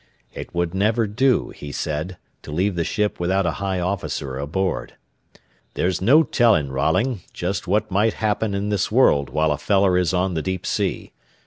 [0.33, 4.95] It would never do, he said, to leave the ship without a high officer aboard.
[5.75, 10.11] "There's no telling, Rolling, just what might happen in this world while a feller is
[10.11, 11.13] on the deep sea.